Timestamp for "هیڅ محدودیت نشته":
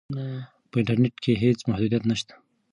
1.43-2.33